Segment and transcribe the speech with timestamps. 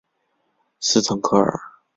[0.79, 1.59] 斯滕克尔。